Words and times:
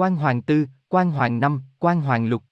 Quan 0.00 0.16
Hoàng 0.16 0.42
Tư, 0.42 0.66
Quan 0.88 1.10
Hoàng 1.10 1.40
Năm, 1.40 1.62
Quan 1.78 2.00
Hoàng 2.00 2.26
Lục. 2.26 2.42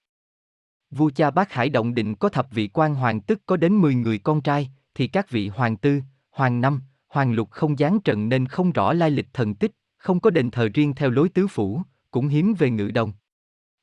Vua 0.91 1.09
cha 1.15 1.31
bác 1.31 1.51
Hải 1.51 1.69
Động 1.69 1.93
Định 1.95 2.15
có 2.15 2.29
thập 2.29 2.51
vị 2.51 2.67
quan 2.67 2.95
hoàng 2.95 3.21
tức 3.21 3.41
có 3.45 3.57
đến 3.57 3.75
10 3.77 3.95
người 3.95 4.17
con 4.17 4.41
trai, 4.41 4.71
thì 4.95 5.07
các 5.07 5.29
vị 5.29 5.47
hoàng 5.47 5.77
tư, 5.77 6.01
hoàng 6.31 6.61
năm, 6.61 6.81
hoàng 7.07 7.33
lục 7.33 7.51
không 7.51 7.79
gián 7.79 7.99
trận 7.99 8.29
nên 8.29 8.47
không 8.47 8.71
rõ 8.71 8.93
lai 8.93 9.11
lịch 9.11 9.27
thần 9.33 9.55
tích, 9.55 9.71
không 9.97 10.19
có 10.19 10.29
đền 10.29 10.51
thờ 10.51 10.69
riêng 10.73 10.95
theo 10.95 11.09
lối 11.09 11.29
tứ 11.29 11.47
phủ, 11.47 11.81
cũng 12.11 12.27
hiếm 12.27 12.53
về 12.53 12.69
ngự 12.69 12.91
đồng. 12.91 13.13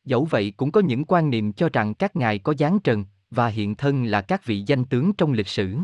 Dẫu 0.04 0.24
vậy 0.24 0.52
cũng 0.56 0.72
có 0.72 0.80
những 0.80 1.04
quan 1.04 1.30
niệm 1.30 1.52
cho 1.52 1.68
rằng 1.72 1.94
các 1.94 2.16
ngài 2.16 2.38
có 2.38 2.54
gián 2.58 2.80
trần, 2.80 3.04
và 3.30 3.48
hiện 3.48 3.74
thân 3.74 4.04
là 4.04 4.20
các 4.20 4.44
vị 4.44 4.64
danh 4.66 4.84
tướng 4.84 5.12
trong 5.12 5.32
lịch 5.32 5.48
sử. 5.48 5.76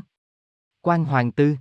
Quan 0.81 1.05
Hoàng 1.05 1.33
Tư 1.33 1.57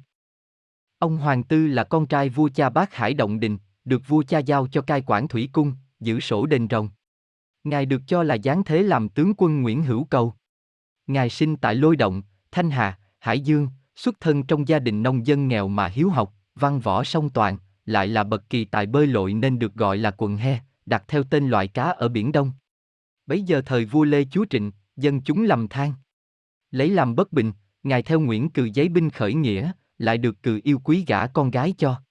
Ông 0.99 1.17
Hoàng 1.17 1.43
Tư 1.43 1.67
là 1.67 1.83
con 1.83 2.07
trai 2.07 2.29
vua 2.29 2.49
cha 2.55 2.69
bác 2.69 2.93
Hải 2.93 3.13
Động 3.13 3.39
Đình, 3.39 3.57
được 3.85 4.01
vua 4.07 4.23
cha 4.23 4.39
giao 4.39 4.67
cho 4.67 4.81
cai 4.81 5.03
quản 5.05 5.27
thủy 5.27 5.49
cung, 5.51 5.73
giữ 6.01 6.19
sổ 6.19 6.45
đền 6.45 6.67
rồng. 6.71 6.89
Ngài 7.63 7.85
được 7.85 8.01
cho 8.07 8.23
là 8.23 8.37
giáng 8.43 8.63
thế 8.63 8.83
làm 8.83 9.09
tướng 9.09 9.33
quân 9.37 9.61
Nguyễn 9.61 9.83
Hữu 9.83 10.03
Cầu. 10.03 10.33
Ngài 11.07 11.29
sinh 11.29 11.57
tại 11.57 11.75
Lôi 11.75 11.95
Động, 11.95 12.21
Thanh 12.51 12.69
Hà, 12.71 12.99
Hải 13.19 13.39
Dương, 13.39 13.67
xuất 13.95 14.19
thân 14.19 14.43
trong 14.43 14.67
gia 14.67 14.79
đình 14.79 15.03
nông 15.03 15.27
dân 15.27 15.47
nghèo 15.47 15.67
mà 15.67 15.87
hiếu 15.87 16.09
học, 16.09 16.33
văn 16.55 16.79
võ 16.79 17.03
song 17.03 17.29
toàn, 17.29 17.57
lại 17.85 18.07
là 18.07 18.23
bậc 18.23 18.49
kỳ 18.49 18.65
tài 18.65 18.85
bơi 18.85 19.07
lội 19.07 19.33
nên 19.33 19.59
được 19.59 19.73
gọi 19.73 19.97
là 19.97 20.11
quần 20.17 20.37
he, 20.37 20.59
đặt 20.85 21.03
theo 21.07 21.23
tên 21.23 21.49
loại 21.49 21.67
cá 21.67 21.83
ở 21.83 22.07
Biển 22.07 22.31
Đông. 22.31 22.51
Bấy 23.25 23.43
giờ 23.43 23.61
thời 23.65 23.85
vua 23.85 24.03
Lê 24.03 24.25
Chúa 24.31 24.45
Trịnh, 24.49 24.71
dân 24.95 25.21
chúng 25.21 25.43
lầm 25.43 25.67
than. 25.67 25.93
Lấy 26.71 26.89
làm 26.89 27.15
bất 27.15 27.33
bình, 27.33 27.51
ngài 27.83 28.03
theo 28.03 28.19
Nguyễn 28.19 28.49
Cừ 28.49 28.65
giấy 28.73 28.89
binh 28.89 29.09
khởi 29.09 29.33
nghĩa, 29.33 29.71
lại 29.97 30.17
được 30.17 30.43
Cừ 30.43 30.59
yêu 30.63 30.79
quý 30.79 31.03
gả 31.07 31.27
con 31.27 31.51
gái 31.51 31.73
cho. 31.77 32.01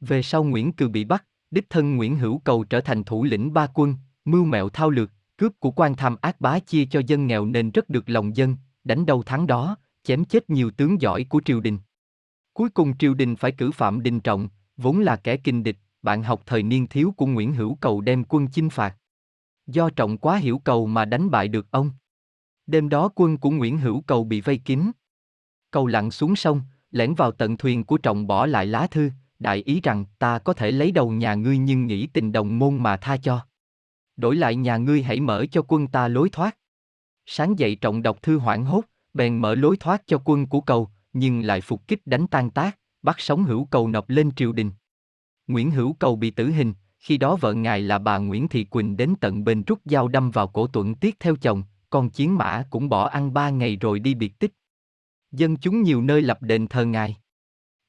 Về 0.00 0.22
sau 0.22 0.44
Nguyễn 0.44 0.72
Cừ 0.72 0.88
bị 0.88 1.04
bắt, 1.04 1.24
đích 1.50 1.70
thân 1.70 1.96
Nguyễn 1.96 2.16
Hữu 2.16 2.38
Cầu 2.38 2.64
trở 2.64 2.80
thành 2.80 3.04
thủ 3.04 3.24
lĩnh 3.24 3.52
ba 3.52 3.66
quân, 3.74 3.94
mưu 4.24 4.44
mẹo 4.44 4.68
thao 4.68 4.90
lược, 4.90 5.10
cướp 5.36 5.52
của 5.60 5.70
quan 5.70 5.96
tham 5.96 6.16
ác 6.20 6.40
bá 6.40 6.58
chia 6.58 6.84
cho 6.84 7.00
dân 7.06 7.26
nghèo 7.26 7.46
nên 7.46 7.70
rất 7.70 7.90
được 7.90 8.10
lòng 8.10 8.36
dân, 8.36 8.56
đánh 8.84 9.06
đâu 9.06 9.22
thắng 9.22 9.46
đó, 9.46 9.76
chém 10.02 10.24
chết 10.24 10.50
nhiều 10.50 10.70
tướng 10.70 11.00
giỏi 11.00 11.24
của 11.28 11.40
triều 11.44 11.60
đình. 11.60 11.78
Cuối 12.52 12.70
cùng 12.70 12.98
triều 12.98 13.14
đình 13.14 13.36
phải 13.36 13.52
cử 13.52 13.70
Phạm 13.70 14.02
Đình 14.02 14.20
Trọng, 14.20 14.48
vốn 14.76 15.00
là 15.00 15.16
kẻ 15.16 15.36
kinh 15.36 15.62
địch, 15.62 15.76
bạn 16.02 16.22
học 16.22 16.42
thời 16.46 16.62
niên 16.62 16.86
thiếu 16.86 17.14
của 17.16 17.26
Nguyễn 17.26 17.52
Hữu 17.52 17.74
Cầu 17.80 18.00
đem 18.00 18.24
quân 18.24 18.46
chinh 18.52 18.70
phạt. 18.70 18.96
Do 19.66 19.90
Trọng 19.90 20.18
quá 20.18 20.36
hiểu 20.36 20.58
Cầu 20.58 20.86
mà 20.86 21.04
đánh 21.04 21.30
bại 21.30 21.48
được 21.48 21.70
ông. 21.70 21.90
Đêm 22.66 22.88
đó 22.88 23.10
quân 23.14 23.38
của 23.38 23.50
Nguyễn 23.50 23.78
Hữu 23.78 24.00
Cầu 24.00 24.24
bị 24.24 24.40
vây 24.40 24.58
kín. 24.58 24.90
Cầu 25.70 25.86
lặn 25.86 26.10
xuống 26.10 26.36
sông, 26.36 26.62
lẻn 26.90 27.14
vào 27.14 27.32
tận 27.32 27.56
thuyền 27.56 27.84
của 27.84 27.98
Trọng 27.98 28.26
bỏ 28.26 28.46
lại 28.46 28.66
lá 28.66 28.86
thư, 28.86 29.10
đại 29.38 29.58
ý 29.58 29.80
rằng 29.80 30.04
ta 30.18 30.38
có 30.38 30.52
thể 30.52 30.70
lấy 30.70 30.92
đầu 30.92 31.10
nhà 31.10 31.34
ngươi 31.34 31.58
nhưng 31.58 31.86
nghĩ 31.86 32.06
tình 32.06 32.32
đồng 32.32 32.58
môn 32.58 32.82
mà 32.82 32.96
tha 32.96 33.16
cho. 33.16 33.40
Đổi 34.16 34.36
lại 34.36 34.56
nhà 34.56 34.76
ngươi 34.76 35.02
hãy 35.02 35.20
mở 35.20 35.46
cho 35.50 35.62
quân 35.68 35.86
ta 35.86 36.08
lối 36.08 36.28
thoát. 36.28 36.58
Sáng 37.26 37.58
dậy 37.58 37.76
Trọng 37.80 38.02
đọc 38.02 38.22
thư 38.22 38.38
hoảng 38.38 38.64
hốt, 38.64 38.82
bèn 39.14 39.38
mở 39.38 39.54
lối 39.54 39.76
thoát 39.76 40.02
cho 40.06 40.22
quân 40.24 40.46
của 40.46 40.60
cầu, 40.60 40.90
nhưng 41.12 41.40
lại 41.40 41.60
phục 41.60 41.88
kích 41.88 42.06
đánh 42.06 42.26
tan 42.26 42.50
tác, 42.50 42.78
bắt 43.02 43.20
sống 43.20 43.44
hữu 43.44 43.64
cầu 43.64 43.88
nộp 43.88 44.10
lên 44.10 44.30
triều 44.36 44.52
đình. 44.52 44.70
Nguyễn 45.46 45.70
Hữu 45.70 45.92
Cầu 45.92 46.16
bị 46.16 46.30
tử 46.30 46.50
hình, 46.50 46.74
khi 46.98 47.18
đó 47.18 47.36
vợ 47.36 47.54
ngài 47.54 47.80
là 47.80 47.98
bà 47.98 48.18
Nguyễn 48.18 48.48
Thị 48.48 48.64
Quỳnh 48.64 48.96
đến 48.96 49.14
tận 49.20 49.44
bên 49.44 49.62
rút 49.62 49.80
dao 49.84 50.08
đâm 50.08 50.30
vào 50.30 50.48
cổ 50.48 50.66
tuận 50.66 50.94
tiết 50.94 51.20
theo 51.20 51.36
chồng, 51.36 51.62
con 51.90 52.10
chiến 52.10 52.38
mã 52.38 52.64
cũng 52.70 52.88
bỏ 52.88 53.08
ăn 53.08 53.34
ba 53.34 53.50
ngày 53.50 53.76
rồi 53.76 53.98
đi 53.98 54.14
biệt 54.14 54.38
tích. 54.38 54.52
Dân 55.32 55.56
chúng 55.56 55.82
nhiều 55.82 56.02
nơi 56.02 56.22
lập 56.22 56.42
đền 56.42 56.66
thờ 56.66 56.84
ngài. 56.84 57.16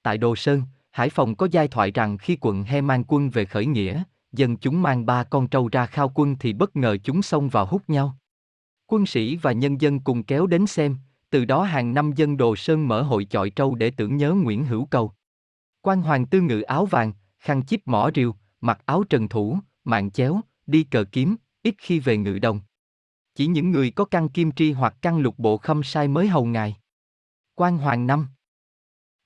Tại 0.03 0.17
Đồ 0.17 0.36
Sơn, 0.36 0.61
Hải 1.00 1.09
Phòng 1.09 1.36
có 1.36 1.47
giai 1.52 1.67
thoại 1.67 1.92
rằng 1.92 2.17
khi 2.17 2.38
quận 2.42 2.64
He 2.64 2.81
mang 2.81 3.03
quân 3.08 3.30
về 3.30 3.45
khởi 3.45 3.66
nghĩa, 3.66 4.03
dân 4.31 4.58
chúng 4.58 4.81
mang 4.81 5.05
ba 5.05 5.23
con 5.23 5.47
trâu 5.47 5.69
ra 5.72 5.86
khao 5.86 6.11
quân 6.16 6.36
thì 6.39 6.53
bất 6.53 6.75
ngờ 6.75 6.97
chúng 7.03 7.22
xông 7.22 7.50
vào 7.50 7.66
hút 7.66 7.81
nhau. 7.88 8.17
Quân 8.88 9.05
sĩ 9.05 9.36
và 9.36 9.52
nhân 9.52 9.81
dân 9.81 10.00
cùng 10.00 10.23
kéo 10.23 10.47
đến 10.47 10.67
xem, 10.67 10.97
từ 11.30 11.45
đó 11.45 11.64
hàng 11.64 11.94
năm 11.94 12.11
dân 12.16 12.38
Đồ 12.38 12.55
Sơn 12.55 12.88
mở 12.88 13.02
hội 13.02 13.25
chọi 13.25 13.49
trâu 13.49 13.76
để 13.76 13.92
tưởng 13.92 14.17
nhớ 14.17 14.33
Nguyễn 14.33 14.65
Hữu 14.65 14.86
Cầu. 14.86 15.11
Quan 15.82 16.02
hoàng 16.02 16.26
tư 16.26 16.42
ngự 16.42 16.61
áo 16.61 16.86
vàng, 16.86 17.14
khăn 17.39 17.65
chip 17.65 17.88
mỏ 17.88 18.09
rìu, 18.15 18.36
mặc 18.61 18.82
áo 18.86 19.04
trần 19.09 19.27
thủ, 19.27 19.58
mạng 19.83 20.11
chéo, 20.11 20.42
đi 20.67 20.83
cờ 20.83 21.04
kiếm, 21.11 21.36
ít 21.64 21.76
khi 21.77 21.99
về 21.99 22.17
ngự 22.17 22.39
đồng. 22.39 22.61
Chỉ 23.36 23.48
những 23.48 23.71
người 23.71 23.92
có 23.92 24.05
căn 24.05 24.30
kim 24.30 24.52
tri 24.52 24.71
hoặc 24.71 24.95
căn 25.02 25.20
lục 25.20 25.39
bộ 25.39 25.58
khâm 25.58 25.83
sai 25.83 26.08
mới 26.08 26.27
hầu 26.27 26.45
ngài. 26.45 26.77
Quan 27.55 27.77
Hoàng 27.77 28.08
Năm 28.08 28.27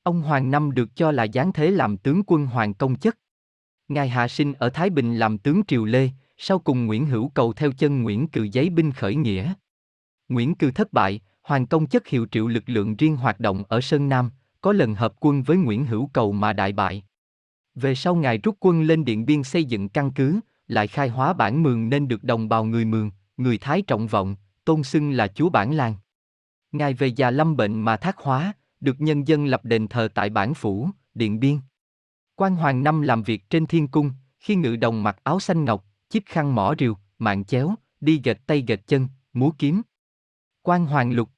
Ông 0.03 0.21
Hoàng 0.21 0.51
Năm 0.51 0.71
được 0.71 0.95
cho 0.95 1.11
là 1.11 1.27
giáng 1.33 1.53
thế 1.53 1.71
làm 1.71 1.97
tướng 1.97 2.21
quân 2.27 2.45
Hoàng 2.45 2.73
Công 2.73 2.95
Chất. 2.95 3.17
Ngài 3.87 4.09
hạ 4.09 4.27
sinh 4.27 4.53
ở 4.53 4.69
Thái 4.69 4.89
Bình 4.89 5.15
làm 5.15 5.37
tướng 5.37 5.61
Triều 5.67 5.85
Lê, 5.85 6.09
sau 6.37 6.59
cùng 6.59 6.85
Nguyễn 6.85 7.05
Hữu 7.05 7.29
Cầu 7.29 7.53
theo 7.53 7.71
chân 7.71 8.03
Nguyễn 8.03 8.27
Cừ 8.27 8.43
giấy 8.43 8.69
binh 8.69 8.91
khởi 8.91 9.15
nghĩa. 9.15 9.53
Nguyễn 10.29 10.55
Cừ 10.55 10.71
thất 10.71 10.93
bại, 10.93 11.19
Hoàng 11.43 11.67
Công 11.67 11.87
Chất 11.87 12.07
hiệu 12.07 12.27
triệu 12.31 12.47
lực 12.47 12.63
lượng 12.65 12.95
riêng 12.95 13.15
hoạt 13.15 13.39
động 13.39 13.63
ở 13.67 13.81
Sơn 13.81 14.09
Nam, 14.09 14.31
có 14.61 14.71
lần 14.71 14.95
hợp 14.95 15.13
quân 15.19 15.43
với 15.43 15.57
Nguyễn 15.57 15.85
Hữu 15.85 16.09
Cầu 16.13 16.31
mà 16.31 16.53
đại 16.53 16.73
bại. 16.73 17.03
Về 17.75 17.95
sau 17.95 18.15
ngài 18.15 18.37
rút 18.37 18.57
quân 18.59 18.81
lên 18.81 19.05
Điện 19.05 19.25
Biên 19.25 19.43
xây 19.43 19.63
dựng 19.63 19.89
căn 19.89 20.11
cứ, 20.11 20.39
lại 20.67 20.87
khai 20.87 21.09
hóa 21.09 21.33
bản 21.33 21.63
mường 21.63 21.89
nên 21.89 22.07
được 22.07 22.23
đồng 22.23 22.49
bào 22.49 22.65
người 22.65 22.85
mường, 22.85 23.11
người 23.37 23.57
Thái 23.57 23.81
trọng 23.81 24.07
vọng, 24.07 24.35
tôn 24.65 24.83
xưng 24.83 25.11
là 25.11 25.27
chúa 25.27 25.49
bản 25.49 25.73
làng. 25.73 25.95
Ngài 26.71 26.93
về 26.93 27.07
già 27.07 27.31
lâm 27.31 27.55
bệnh 27.55 27.81
mà 27.81 27.97
thác 27.97 28.17
hóa, 28.17 28.53
được 28.83 29.01
nhân 29.01 29.27
dân 29.27 29.45
lập 29.45 29.65
đền 29.65 29.87
thờ 29.87 30.07
tại 30.15 30.29
bản 30.29 30.53
phủ, 30.53 30.89
Điện 31.13 31.39
Biên. 31.39 31.59
Quan 32.35 32.55
Hoàng 32.55 32.83
Năm 32.83 33.01
làm 33.01 33.23
việc 33.23 33.49
trên 33.49 33.65
thiên 33.65 33.87
cung, 33.87 34.11
khi 34.39 34.55
ngự 34.55 34.75
đồng 34.75 35.03
mặc 35.03 35.17
áo 35.23 35.39
xanh 35.39 35.65
ngọc, 35.65 35.85
chiếc 36.09 36.25
khăn 36.25 36.55
mỏ 36.55 36.75
rìu, 36.79 36.97
mạng 37.19 37.45
chéo, 37.45 37.75
đi 38.01 38.21
gệt 38.23 38.37
tay 38.47 38.63
gệt 38.67 38.87
chân, 38.87 39.07
múa 39.33 39.51
kiếm. 39.57 39.81
Quan 40.61 40.85
Hoàng 40.85 41.11
Lục 41.11 41.29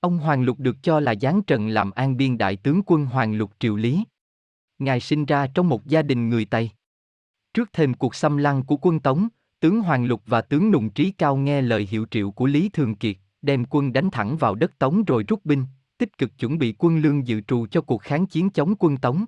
Ông 0.00 0.18
Hoàng 0.18 0.42
Lục 0.42 0.58
được 0.58 0.76
cho 0.82 1.00
là 1.00 1.14
giáng 1.20 1.42
trần 1.42 1.68
làm 1.68 1.90
an 1.90 2.16
biên 2.16 2.38
đại 2.38 2.56
tướng 2.56 2.82
quân 2.86 3.06
Hoàng 3.06 3.34
Lục 3.34 3.50
Triều 3.58 3.76
Lý. 3.76 4.04
Ngài 4.78 5.00
sinh 5.00 5.24
ra 5.24 5.46
trong 5.46 5.68
một 5.68 5.86
gia 5.86 6.02
đình 6.02 6.28
người 6.28 6.44
Tây. 6.44 6.70
Trước 7.54 7.70
thêm 7.72 7.94
cuộc 7.94 8.14
xâm 8.14 8.36
lăng 8.36 8.64
của 8.64 8.76
quân 8.76 9.00
Tống, 9.00 9.28
tướng 9.60 9.80
Hoàng 9.80 10.04
Lục 10.04 10.22
và 10.26 10.40
tướng 10.40 10.70
Nùng 10.70 10.90
Trí 10.90 11.10
Cao 11.10 11.36
nghe 11.36 11.62
lời 11.62 11.88
hiệu 11.90 12.06
triệu 12.10 12.30
của 12.30 12.46
Lý 12.46 12.68
Thường 12.68 12.94
Kiệt, 12.94 13.16
đem 13.42 13.64
quân 13.70 13.92
đánh 13.92 14.10
thẳng 14.10 14.36
vào 14.36 14.54
đất 14.54 14.78
Tống 14.78 15.04
rồi 15.04 15.24
rút 15.28 15.44
binh, 15.44 15.66
tích 15.98 16.18
cực 16.18 16.38
chuẩn 16.38 16.58
bị 16.58 16.74
quân 16.78 16.98
lương 16.98 17.26
dự 17.26 17.40
trù 17.40 17.66
cho 17.66 17.80
cuộc 17.80 18.02
kháng 18.02 18.26
chiến 18.26 18.50
chống 18.50 18.74
quân 18.78 18.96
Tống. 18.96 19.24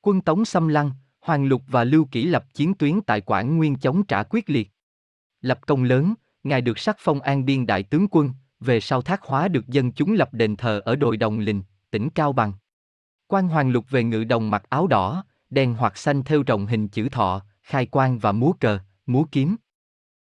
Quân 0.00 0.20
Tống 0.20 0.44
xâm 0.44 0.68
lăng, 0.68 0.90
Hoàng 1.20 1.44
Lục 1.44 1.62
và 1.66 1.84
Lưu 1.84 2.04
Kỷ 2.04 2.26
lập 2.26 2.44
chiến 2.54 2.74
tuyến 2.74 3.00
tại 3.00 3.20
Quảng 3.20 3.56
Nguyên 3.56 3.76
chống 3.76 4.06
trả 4.06 4.22
quyết 4.22 4.50
liệt. 4.50 4.70
Lập 5.40 5.66
công 5.66 5.82
lớn, 5.82 6.14
ngài 6.42 6.60
được 6.60 6.78
sắc 6.78 6.96
phong 6.98 7.20
an 7.20 7.44
biên 7.44 7.66
đại 7.66 7.82
tướng 7.82 8.06
quân, 8.10 8.30
về 8.60 8.80
sau 8.80 9.02
thác 9.02 9.22
hóa 9.22 9.48
được 9.48 9.68
dân 9.68 9.92
chúng 9.92 10.12
lập 10.12 10.28
đền 10.32 10.56
thờ 10.56 10.80
ở 10.84 10.96
đồi 10.96 11.16
Đồng 11.16 11.38
Lình, 11.38 11.62
tỉnh 11.90 12.10
Cao 12.10 12.32
Bằng. 12.32 12.52
Quan 13.26 13.48
Hoàng 13.48 13.70
Lục 13.70 13.90
về 13.90 14.04
ngự 14.04 14.24
đồng 14.24 14.50
mặc 14.50 14.62
áo 14.68 14.86
đỏ, 14.86 15.24
đen 15.50 15.74
hoặc 15.74 15.96
xanh 15.98 16.22
theo 16.22 16.42
rồng 16.46 16.66
hình 16.66 16.88
chữ 16.88 17.08
thọ, 17.08 17.42
khai 17.62 17.86
quan 17.86 18.18
và 18.18 18.32
múa 18.32 18.52
cờ, 18.52 18.78
múa 19.06 19.24
kiếm. 19.32 19.56